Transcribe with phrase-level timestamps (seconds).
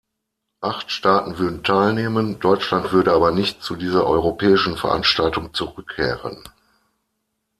[0.61, 6.43] Acht Staaten würden teilnehmen, Deutschland würde aber nicht zu dieser europäischen Veranstaltung zurückkehren.